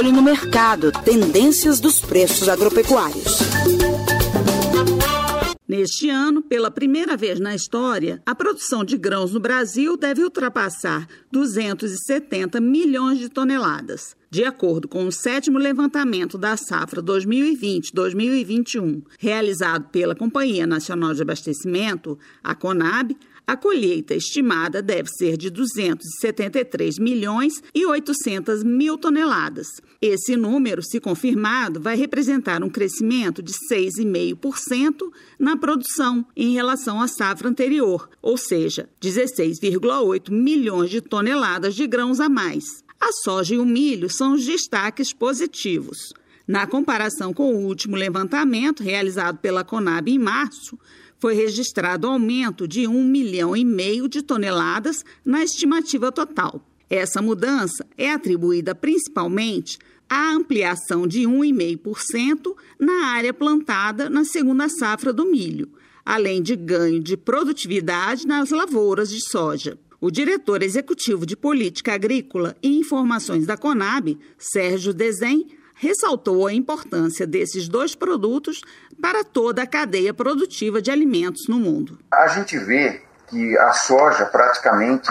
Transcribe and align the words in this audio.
olho 0.00 0.12
no 0.12 0.22
mercado, 0.22 0.90
tendências 1.04 1.78
dos 1.78 2.00
preços 2.00 2.48
agropecuários. 2.48 3.40
Neste 5.68 6.08
ano, 6.08 6.40
pela 6.40 6.70
primeira 6.70 7.18
vez 7.18 7.38
na 7.38 7.54
história, 7.54 8.22
a 8.24 8.34
produção 8.34 8.82
de 8.82 8.96
grãos 8.96 9.34
no 9.34 9.40
Brasil 9.40 9.98
deve 9.98 10.24
ultrapassar 10.24 11.06
270 11.30 12.58
milhões 12.62 13.18
de 13.18 13.28
toneladas. 13.28 14.16
De 14.30 14.42
acordo 14.42 14.88
com 14.88 15.06
o 15.06 15.12
sétimo 15.12 15.58
levantamento 15.58 16.38
da 16.38 16.56
safra 16.56 17.02
2020-2021, 17.02 19.02
realizado 19.18 19.90
pela 19.90 20.14
Companhia 20.14 20.66
Nacional 20.66 21.12
de 21.12 21.20
Abastecimento, 21.20 22.18
a 22.42 22.54
CONAB, 22.54 23.14
a 23.46 23.56
colheita 23.56 24.14
estimada 24.14 24.80
deve 24.80 25.08
ser 25.08 25.36
de 25.36 25.50
273 25.50 26.98
milhões 26.98 27.62
e 27.74 27.84
800 27.84 28.62
mil 28.62 28.96
toneladas. 28.96 29.66
Esse 30.00 30.36
número, 30.36 30.82
se 30.82 31.00
confirmado, 31.00 31.80
vai 31.80 31.96
representar 31.96 32.62
um 32.62 32.70
crescimento 32.70 33.42
de 33.42 33.52
6,5% 33.70 35.10
na 35.38 35.56
produção 35.56 36.24
em 36.36 36.52
relação 36.54 37.00
à 37.00 37.08
safra 37.08 37.48
anterior, 37.48 38.08
ou 38.22 38.36
seja, 38.36 38.88
16,8 39.02 40.30
milhões 40.30 40.90
de 40.90 41.00
toneladas 41.00 41.74
de 41.74 41.86
grãos 41.86 42.20
a 42.20 42.28
mais. 42.28 42.84
A 43.00 43.12
soja 43.12 43.54
e 43.54 43.58
o 43.58 43.64
milho 43.64 44.10
são 44.10 44.34
os 44.34 44.44
destaques 44.44 45.12
positivos. 45.12 46.12
Na 46.46 46.66
comparação 46.66 47.32
com 47.32 47.54
o 47.54 47.64
último 47.64 47.96
levantamento 47.96 48.82
realizado 48.82 49.38
pela 49.38 49.64
Conab 49.64 50.10
em 50.10 50.18
março, 50.18 50.78
foi 51.20 51.34
registrado 51.34 52.06
aumento 52.06 52.66
de 52.66 52.88
1 52.88 53.04
milhão 53.04 53.54
e 53.54 53.64
meio 53.64 54.08
de 54.08 54.22
toneladas 54.22 55.04
na 55.24 55.44
estimativa 55.44 56.10
total. 56.10 56.64
Essa 56.88 57.22
mudança 57.22 57.86
é 57.96 58.10
atribuída 58.10 58.74
principalmente 58.74 59.78
à 60.08 60.32
ampliação 60.32 61.06
de 61.06 61.20
1,5% 61.20 62.56
na 62.80 63.06
área 63.06 63.32
plantada 63.32 64.10
na 64.10 64.24
segunda 64.24 64.68
safra 64.68 65.12
do 65.12 65.24
milho, 65.26 65.68
além 66.04 66.42
de 66.42 66.56
ganho 66.56 67.00
de 67.00 67.16
produtividade 67.16 68.26
nas 68.26 68.50
lavouras 68.50 69.10
de 69.10 69.20
soja. 69.30 69.78
O 70.00 70.10
diretor 70.10 70.62
executivo 70.62 71.26
de 71.26 71.36
Política 71.36 71.92
Agrícola 71.92 72.56
e 72.62 72.78
Informações 72.78 73.46
da 73.46 73.56
Conab, 73.56 74.18
Sérgio 74.38 74.94
Desen, 74.94 75.46
ressaltou 75.80 76.46
a 76.46 76.52
importância 76.52 77.26
desses 77.26 77.66
dois 77.66 77.94
produtos 77.94 78.60
para 79.00 79.24
toda 79.24 79.62
a 79.62 79.66
cadeia 79.66 80.12
produtiva 80.12 80.82
de 80.82 80.90
alimentos 80.90 81.48
no 81.48 81.58
mundo. 81.58 81.98
A 82.12 82.28
gente 82.28 82.58
vê 82.58 83.02
que 83.28 83.58
a 83.58 83.72
soja 83.72 84.26
praticamente 84.26 85.08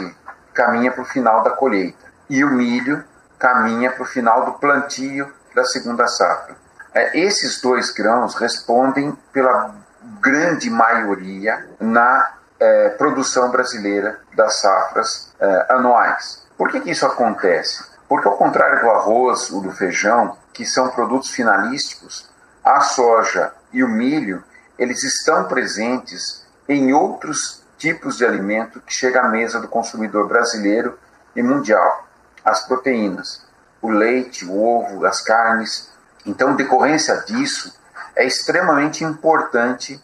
caminha 0.53 0.92
para 0.92 1.02
o 1.02 1.06
final 1.06 1.42
da 1.44 1.50
colheita 1.50 2.06
e 2.30 2.44
o 2.44 2.52
milho 2.52 3.03
caminha 3.40 3.92
para 3.92 4.03
o 4.03 4.06
final 4.06 4.45
do 4.45 4.52
plantio 4.59 5.31
da 5.56 5.64
segunda 5.64 6.08
safra. 6.08 6.56
É, 6.94 7.20
esses 7.20 7.59
dois 7.62 7.92
grãos 7.92 8.36
respondem 8.36 9.17
pela 9.34 9.73
grande 10.22 10.70
maioria 10.70 11.67
na 11.80 12.34
é, 12.59 12.90
produção 12.90 13.50
brasileira 13.50 14.20
das 14.36 14.59
safras 14.59 15.34
é, 15.40 15.66
anuais. 15.70 16.45
Por 16.58 16.70
que, 16.70 16.81
que 16.81 16.92
isso 16.92 17.06
acontece? 17.06 17.84
Porque, 18.08 18.28
ao 18.28 18.38
contrário 18.38 18.81
do 18.81 18.90
arroz 18.90 19.50
ou 19.52 19.62
do 19.62 19.72
feijão, 19.72 20.38
que 20.53 20.66
são 20.66 20.89
produtos 20.89 21.30
finalísticos, 21.31 22.30
a 22.64 22.81
soja 22.81 23.53
e 23.72 23.83
o 23.83 23.88
milho, 23.88 24.44
eles 24.78 25.03
estão 25.03 25.45
presentes 25.45 26.45
em 26.67 26.94
outros 26.94 27.64
tipos 27.78 28.17
de 28.17 28.25
alimento 28.25 28.81
que 28.81 28.94
chega 28.94 29.22
à 29.22 29.30
mesa 29.30 29.59
do 29.59 29.67
consumidor 29.67 30.28
brasileiro 30.28 30.97
e 31.36 31.41
mundial. 31.41 32.08
As 32.44 32.66
proteínas, 32.66 33.45
o 33.81 33.89
leite, 33.89 34.45
o 34.45 34.61
ovo, 34.61 35.06
as 35.06 35.22
carnes. 35.22 35.89
Então, 36.25 36.56
decorrência 36.56 37.16
disso, 37.25 37.78
é 38.16 38.25
extremamente 38.25 39.03
importante 39.03 40.02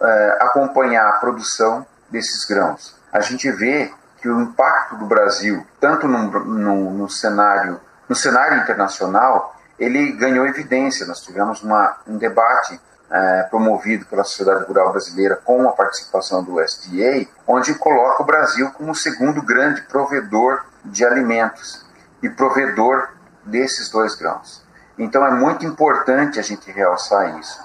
é, 0.00 0.38
acompanhar 0.40 1.08
a 1.08 1.12
produção 1.14 1.86
desses 2.08 2.44
grãos. 2.44 2.94
A 3.12 3.20
gente 3.20 3.50
vê 3.50 3.92
que 4.20 4.28
o 4.28 4.40
impacto 4.40 4.96
do 4.96 5.06
Brasil, 5.06 5.66
tanto 5.80 6.06
no, 6.06 6.44
no, 6.44 6.90
no 6.90 7.10
cenário, 7.10 7.80
no 8.08 8.14
cenário 8.14 8.58
internacional, 8.58 9.55
ele 9.78 10.12
ganhou 10.12 10.46
evidência. 10.46 11.06
Nós 11.06 11.20
tivemos 11.20 11.62
uma, 11.62 11.96
um 12.06 12.16
debate 12.16 12.80
é, 13.10 13.42
promovido 13.44 14.04
pela 14.06 14.24
Sociedade 14.24 14.64
Rural 14.64 14.90
Brasileira 14.90 15.36
com 15.36 15.68
a 15.68 15.72
participação 15.72 16.42
do 16.42 16.60
SDA, 16.60 17.26
onde 17.46 17.74
coloca 17.74 18.22
o 18.22 18.26
Brasil 18.26 18.70
como 18.72 18.92
o 18.92 18.94
segundo 18.94 19.42
grande 19.42 19.82
provedor 19.82 20.64
de 20.84 21.04
alimentos 21.04 21.84
e 22.22 22.28
provedor 22.28 23.08
desses 23.44 23.88
dois 23.90 24.14
grãos. 24.14 24.64
Então 24.98 25.24
é 25.24 25.30
muito 25.30 25.64
importante 25.64 26.38
a 26.38 26.42
gente 26.42 26.70
realçar 26.70 27.38
isso. 27.38 27.60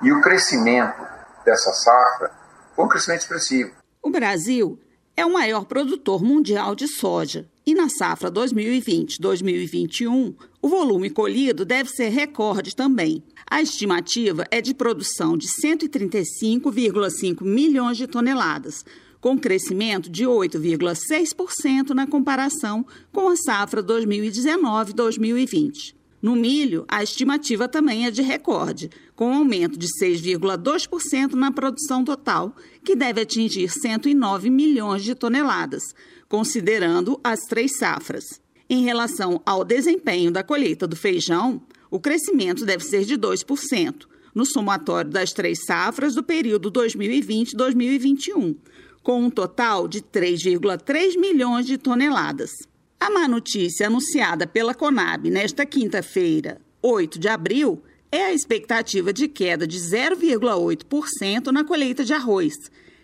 E 0.00 0.12
o 0.12 0.20
crescimento 0.20 1.06
dessa 1.44 1.72
safra 1.72 2.30
foi 2.74 2.84
um 2.84 2.88
crescimento 2.88 3.20
expressivo. 3.20 3.72
O 4.02 4.10
Brasil 4.10 4.78
é 5.16 5.24
o 5.24 5.32
maior 5.32 5.64
produtor 5.64 6.22
mundial 6.22 6.74
de 6.74 6.88
soja 6.88 7.48
e 7.64 7.74
na 7.74 7.88
safra 7.88 8.28
2020-2021, 8.30 10.34
o 10.60 10.68
volume 10.68 11.08
colhido 11.10 11.64
deve 11.64 11.88
ser 11.90 12.08
recorde 12.08 12.74
também. 12.74 13.22
A 13.48 13.62
estimativa 13.62 14.44
é 14.50 14.60
de 14.60 14.74
produção 14.74 15.36
de 15.36 15.46
135,5 15.46 17.44
milhões 17.44 17.96
de 17.96 18.08
toneladas, 18.08 18.84
com 19.20 19.38
crescimento 19.38 20.10
de 20.10 20.24
8,6% 20.24 21.90
na 21.90 22.04
comparação 22.06 22.84
com 23.12 23.28
a 23.28 23.36
safra 23.36 23.80
2019-2020. 23.82 25.94
No 26.22 26.36
milho, 26.36 26.84
a 26.86 27.02
estimativa 27.02 27.66
também 27.66 28.06
é 28.06 28.10
de 28.12 28.22
recorde, 28.22 28.88
com 29.16 29.34
aumento 29.34 29.76
de 29.76 29.88
6,2% 30.00 31.32
na 31.32 31.50
produção 31.50 32.04
total, 32.04 32.54
que 32.84 32.94
deve 32.94 33.22
atingir 33.22 33.68
109 33.68 34.48
milhões 34.48 35.02
de 35.02 35.16
toneladas, 35.16 35.82
considerando 36.28 37.20
as 37.24 37.40
três 37.40 37.76
safras. 37.76 38.40
Em 38.70 38.84
relação 38.84 39.42
ao 39.44 39.64
desempenho 39.64 40.30
da 40.30 40.44
colheita 40.44 40.86
do 40.86 40.94
feijão, 40.94 41.60
o 41.90 41.98
crescimento 41.98 42.64
deve 42.64 42.84
ser 42.84 43.04
de 43.04 43.18
2%, 43.18 44.06
no 44.32 44.46
somatório 44.46 45.10
das 45.10 45.32
três 45.32 45.64
safras 45.64 46.14
do 46.14 46.22
período 46.22 46.70
2020-2021, 46.70 48.56
com 49.02 49.24
um 49.24 49.28
total 49.28 49.88
de 49.88 50.00
3,3 50.00 51.18
milhões 51.18 51.66
de 51.66 51.76
toneladas. 51.76 52.52
A 53.02 53.10
má 53.10 53.26
notícia 53.26 53.88
anunciada 53.88 54.46
pela 54.46 54.72
Conab 54.72 55.28
nesta 55.28 55.66
quinta-feira, 55.66 56.60
8 56.80 57.18
de 57.18 57.26
abril, 57.26 57.82
é 58.12 58.26
a 58.26 58.32
expectativa 58.32 59.12
de 59.12 59.26
queda 59.26 59.66
de 59.66 59.76
0,8% 59.76 61.48
na 61.48 61.64
colheita 61.64 62.04
de 62.04 62.14
arroz, 62.14 62.54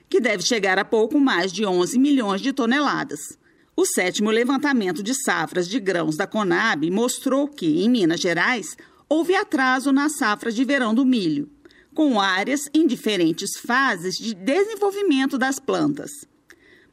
que 0.08 0.20
deve 0.20 0.44
chegar 0.44 0.78
a 0.78 0.84
pouco 0.84 1.18
mais 1.18 1.52
de 1.52 1.66
11 1.66 1.98
milhões 1.98 2.40
de 2.40 2.52
toneladas. 2.52 3.36
O 3.74 3.84
sétimo 3.84 4.30
levantamento 4.30 5.02
de 5.02 5.12
safras 5.14 5.68
de 5.68 5.80
grãos 5.80 6.16
da 6.16 6.28
Conab 6.28 6.88
mostrou 6.92 7.48
que, 7.48 7.82
em 7.82 7.88
Minas 7.88 8.20
Gerais, 8.20 8.76
houve 9.08 9.34
atraso 9.34 9.90
na 9.90 10.08
safra 10.08 10.52
de 10.52 10.64
verão 10.64 10.94
do 10.94 11.04
milho, 11.04 11.50
com 11.92 12.20
áreas 12.20 12.68
em 12.72 12.86
diferentes 12.86 13.56
fases 13.56 14.14
de 14.14 14.32
desenvolvimento 14.32 15.36
das 15.36 15.58
plantas. 15.58 16.24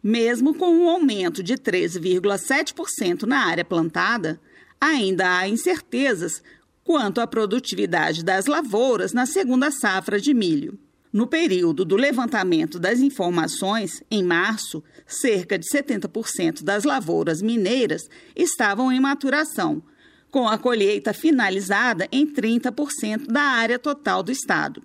Mesmo 0.08 0.54
com 0.54 0.70
um 0.70 0.88
aumento 0.88 1.42
de 1.42 1.56
13,7% 1.56 3.24
na 3.24 3.40
área 3.40 3.66
plantada, 3.66 4.40
ainda 4.80 5.40
há 5.40 5.50
incertezas 5.50 6.44
quanto 6.84 7.20
à 7.20 7.26
produtividade 7.26 8.24
das 8.24 8.46
lavouras 8.46 9.14
na 9.14 9.26
segunda 9.26 9.72
safra 9.72 10.22
de 10.22 10.32
milho. 10.32 10.78
No 11.12 11.26
período 11.26 11.84
do 11.84 11.96
levantamento 11.96 12.78
das 12.78 13.00
informações, 13.00 14.04
em 14.12 14.22
março, 14.22 14.84
cerca 15.08 15.58
de 15.58 15.66
70% 15.68 16.64
das 16.64 16.84
lavouras 16.84 17.42
mineiras 17.42 18.08
estavam 18.36 18.92
em 18.92 19.00
maturação, 19.00 19.82
com 20.30 20.48
a 20.48 20.56
colheita 20.56 21.16
finalizada 21.16 22.08
em 22.12 22.32
30% 22.32 23.26
da 23.26 23.42
área 23.42 23.80
total 23.80 24.22
do 24.22 24.32
estado. 24.32 24.84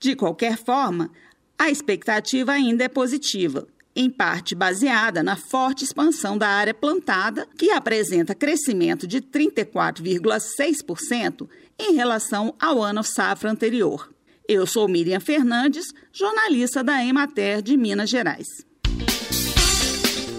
De 0.00 0.16
qualquer 0.16 0.56
forma, 0.56 1.10
a 1.58 1.70
expectativa 1.70 2.52
ainda 2.52 2.84
é 2.84 2.88
positiva 2.88 3.68
em 3.94 4.08
parte 4.10 4.54
baseada 4.54 5.22
na 5.22 5.36
forte 5.36 5.84
expansão 5.84 6.38
da 6.38 6.48
área 6.48 6.74
plantada, 6.74 7.46
que 7.56 7.70
apresenta 7.70 8.34
crescimento 8.34 9.06
de 9.06 9.20
34,6% 9.20 11.48
em 11.78 11.94
relação 11.94 12.54
ao 12.60 12.82
ano 12.82 13.02
safra 13.02 13.50
anterior. 13.50 14.12
Eu 14.48 14.66
sou 14.66 14.88
Miriam 14.88 15.20
Fernandes, 15.20 15.92
jornalista 16.12 16.82
da 16.82 17.04
Emater 17.04 17.62
de 17.62 17.76
Minas 17.76 18.10
Gerais. 18.10 18.48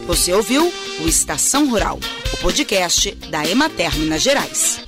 Você 0.06 0.34
ouviu 0.34 0.70
o 1.02 1.08
Estação 1.08 1.70
Rural, 1.70 1.98
o 2.34 2.38
podcast 2.42 3.16
da 3.30 3.48
Emater 3.48 3.98
Minas 3.98 4.22
Gerais. 4.22 4.84